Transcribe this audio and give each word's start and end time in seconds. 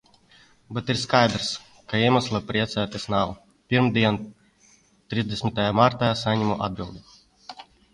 Bet 0.77 0.87
ir 0.93 0.99
skaidrs, 1.01 1.49
ka 1.91 1.99
iemesla 2.07 2.41
priecāties 2.49 3.07
nav. 3.17 3.37
Pirmdien, 3.75 4.21
trīsdesmitajā 5.13 5.81
martā, 5.85 6.15
saņemu 6.27 6.63
atbildi. 6.71 7.09